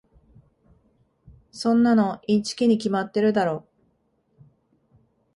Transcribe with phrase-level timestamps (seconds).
[1.51, 3.67] そんなのインチキに決まってるだろ。